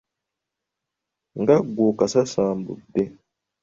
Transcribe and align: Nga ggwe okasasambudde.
Nga 1.41 1.55
ggwe 1.65 1.83
okasasambudde. 1.91 3.03